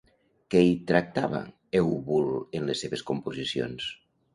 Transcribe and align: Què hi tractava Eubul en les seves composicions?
Què 0.53 0.61
hi 0.67 0.71
tractava 0.93 1.43
Eubul 1.83 2.29
en 2.41 2.69
les 2.73 2.87
seves 2.87 3.09
composicions? 3.15 3.97